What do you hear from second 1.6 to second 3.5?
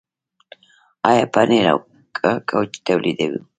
او کوچ تولیدوو؟